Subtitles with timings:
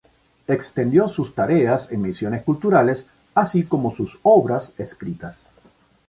[0.47, 3.05] Extendió sus tareas en Misiones Culturales
[3.35, 5.47] así como sus obras escritas.